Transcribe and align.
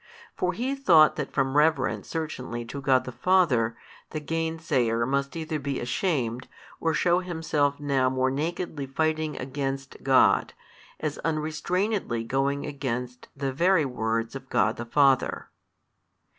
For 0.35 0.53
He 0.53 0.73
thought 0.73 1.15
that 1.17 1.31
from 1.31 1.55
reverence 1.55 2.07
certainly 2.07 2.65
to 2.65 2.81
God 2.81 3.03
the 3.03 3.11
Father, 3.11 3.77
the 4.09 4.19
gainsayer 4.19 5.05
must 5.05 5.35
either 5.35 5.59
be 5.59 5.79
ashamed, 5.79 6.47
or 6.79 6.91
shew 6.95 7.19
himself 7.19 7.79
now 7.79 8.09
more 8.09 8.31
nakedly 8.31 8.87
fighting 8.87 9.37
against 9.37 10.01
God, 10.01 10.55
as 10.99 11.19
unrestrainedly 11.19 12.23
going 12.23 12.65
against 12.65 13.27
the 13.37 13.53
very 13.53 13.85
words 13.85 14.33
of 14.35 14.49
God 14.49 14.77
the 14.77 14.85
Father. 14.85 15.49